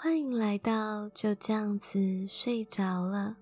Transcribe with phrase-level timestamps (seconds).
[0.00, 3.36] 欢迎来到就这样子睡着了。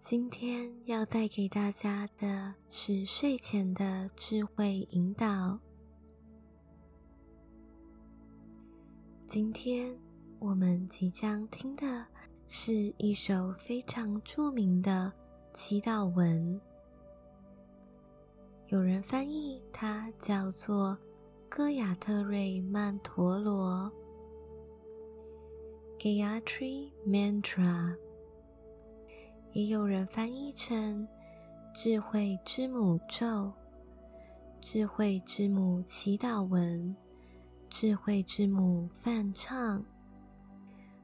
[0.00, 5.60] 今天要带给大家的是睡前的智慧引导。
[9.28, 9.96] 今天
[10.40, 12.08] 我们即将听的
[12.48, 15.12] 是一首非常著名的
[15.52, 16.60] 祈祷文，
[18.66, 20.90] 有人翻译它叫做
[21.48, 23.92] 《戈雅特瑞曼陀罗》
[26.04, 27.96] （Gayatri Mantra），
[29.54, 31.08] 也有人翻译成
[31.74, 33.50] “智慧之母咒
[34.60, 36.94] ”“智慧之母祈祷文”。
[37.70, 39.82] 智慧之母梵唱，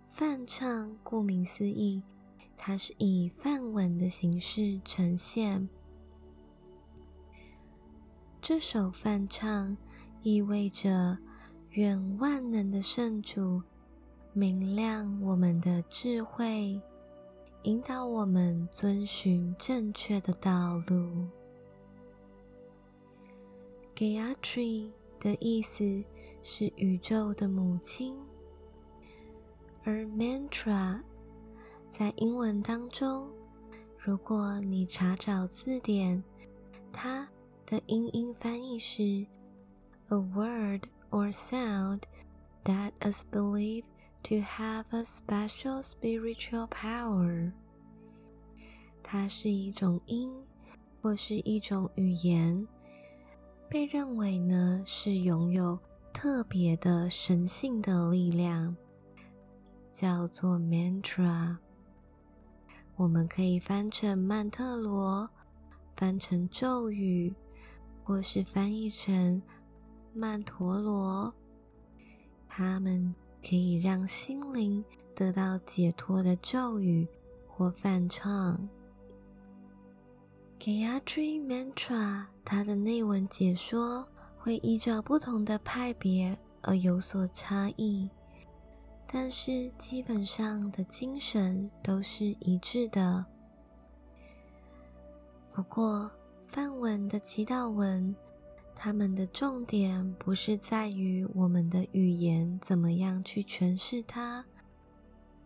[0.07, 2.05] 梵唱顾名思义，
[2.59, 5.67] 它是以梵文的形式呈现。
[8.43, 9.79] 这首梵唱
[10.21, 11.17] 意味着
[11.71, 13.63] 愿万能的圣主
[14.33, 16.81] 明亮我们的智慧，
[17.65, 21.29] 引导我们遵循正确的道路。
[23.95, 24.93] Gayatri。
[25.23, 26.03] 的意思
[26.43, 28.19] 是宇宙的母亲，
[29.85, 31.03] 而 mantra
[31.91, 33.31] 在英文当中，
[33.99, 36.25] 如果你查找字典，
[36.91, 37.29] 它
[37.67, 39.03] 的英音翻译是
[40.09, 42.05] a word or sound
[42.65, 43.85] that is believed
[44.23, 47.53] to have a special spiritual power。
[49.03, 50.33] 它是一种音，
[51.01, 52.67] 或是一种语言。
[53.69, 55.79] 被认为呢是拥有
[56.13, 58.77] 特别的神性的力量，
[59.93, 61.57] 叫做 mantra。
[62.97, 65.31] 我们可以翻成曼特罗，
[65.97, 67.35] 翻成咒语，
[68.03, 69.41] 或是翻译成
[70.13, 71.33] 曼陀罗。
[72.49, 77.07] 它们可以让心灵得到解脱的咒语
[77.47, 78.69] 或梵唱。
[80.59, 84.07] Gayatri Mantra，它的内文解说
[84.39, 88.11] 会依照不同的派别而有所差异，
[89.07, 93.25] 但是基本上的精神都是一致的。
[95.53, 96.11] 不过，
[96.47, 98.15] 梵文的祈祷文，
[98.83, 104.43] 它们的重点不是在于我们的语言怎么样去诠释它。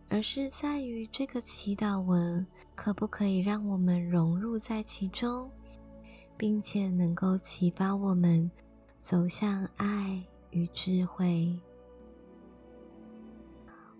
[0.07, 5.51] 而是在于这个祈祷文可不可以让我们融入在其中，
[6.37, 8.49] 并且能够启发我们
[8.97, 11.59] 走向爱与智慧。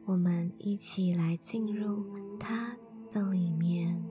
[0.06, 2.06] 我们一起来进入
[2.40, 2.78] 它
[3.12, 4.02] 的里面。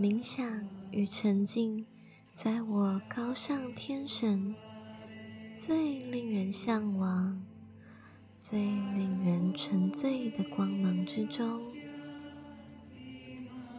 [0.00, 1.84] 冥想与沉浸
[2.32, 4.54] 在我高尚天神
[5.52, 7.44] 最令人向往、
[8.32, 11.60] 最令人沉醉的光芒之中。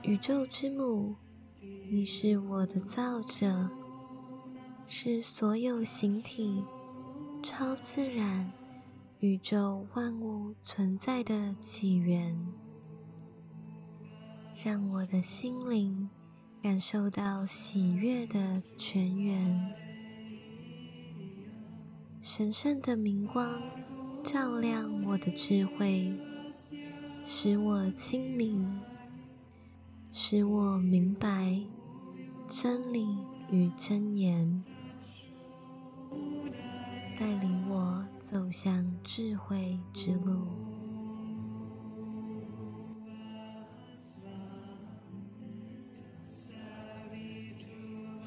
[0.01, 1.16] 宇宙之母，
[1.89, 3.69] 你是我的造者，
[4.89, 6.66] 是所有形体、
[7.42, 8.51] 超自然、
[9.21, 12.58] 宇宙万物存在的起源。
[14.61, 16.09] 让我的心灵
[16.61, 19.73] 感受到喜悦的泉源，
[22.21, 23.61] 神圣的明光
[24.21, 26.13] 照亮我的智慧，
[27.23, 28.81] 使我清明，
[30.11, 31.61] 使我明白
[32.50, 33.07] 真理
[33.50, 34.61] 与真言，
[37.17, 40.69] 带领我走向智慧之路。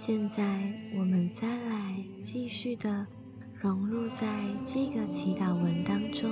[0.04, 0.42] 现在，
[0.98, 3.06] 我们再来继续的
[3.60, 4.26] 融入在
[4.66, 6.28] 这个祈祷文当中。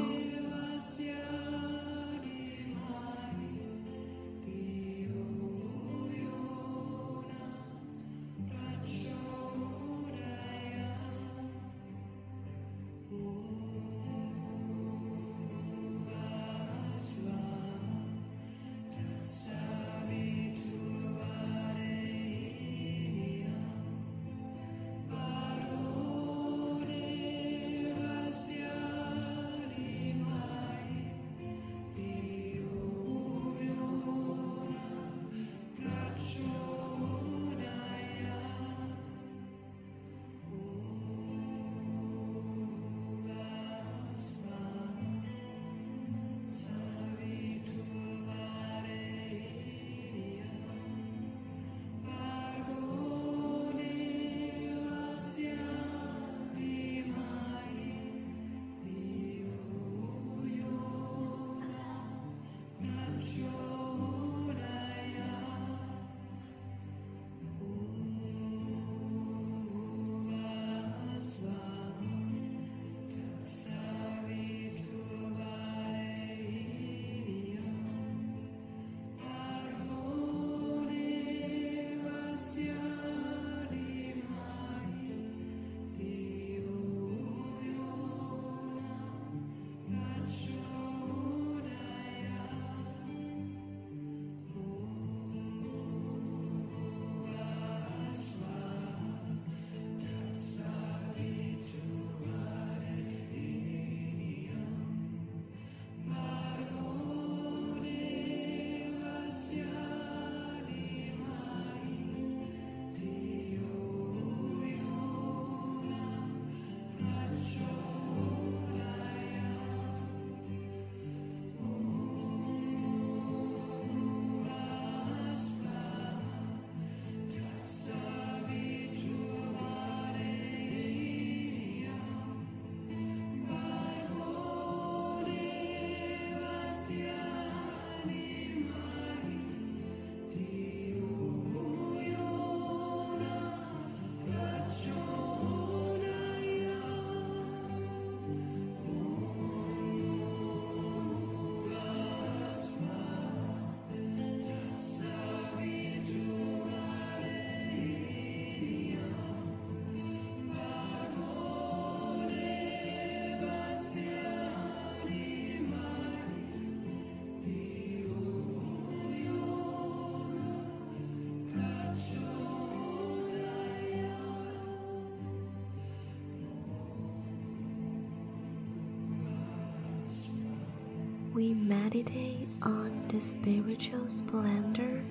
[181.55, 185.03] Meditate on the spiritual splendor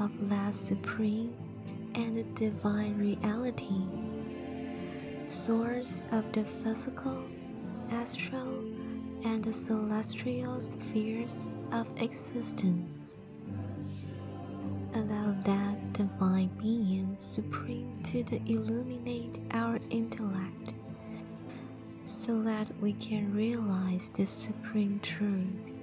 [0.00, 1.34] of last supreme
[1.94, 3.82] and divine reality,
[5.26, 7.24] source of the physical,
[7.92, 8.64] astral,
[9.24, 13.18] and the celestial spheres of existence.
[14.94, 20.67] Allow that divine being supreme to illuminate our intellect
[22.08, 25.82] so that we can realize this supreme truth.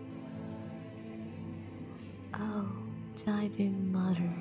[2.33, 2.67] Oh,
[3.15, 4.33] Divine Mother,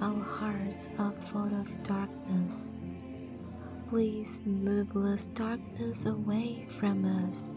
[0.00, 2.76] our hearts are full of darkness.
[3.88, 7.56] Please move this darkness away from us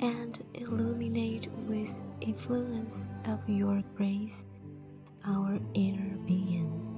[0.00, 4.44] and illuminate with influence of your grace
[5.28, 6.89] our inner being.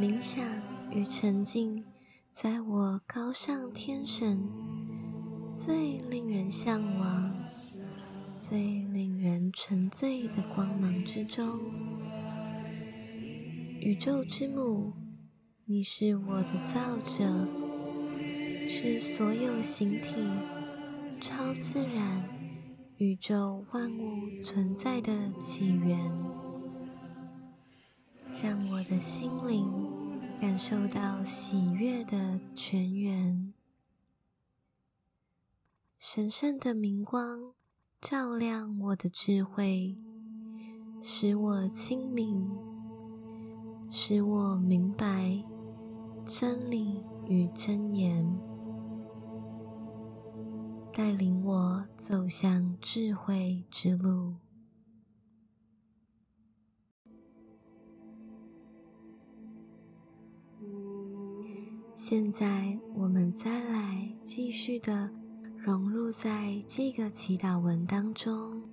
[0.00, 0.42] 冥想
[0.90, 1.84] 与沉浸，
[2.30, 4.48] 在我高尚天神、
[5.50, 7.34] 最令人向往、
[8.32, 11.60] 最令人沉醉的光芒之中。
[13.78, 14.94] 宇宙之母，
[15.66, 17.46] 你是我的造者，
[18.66, 20.14] 是所有形体、
[21.20, 22.24] 超自然、
[22.96, 25.98] 宇宙万物存在的起源，
[28.42, 29.89] 让我的心灵
[30.40, 33.52] 感受到喜悦的泉源。
[35.98, 37.52] 神圣的明光
[38.00, 39.98] 照亮我的智慧，
[41.02, 42.50] 使我清明，
[43.90, 45.44] 使我明白
[46.24, 48.40] 真理与真言，
[50.90, 54.36] 带领我走向智慧之路。
[62.10, 65.12] 现在，我们再来继续的。
[65.56, 68.64] 融入在这个祈祷文当中，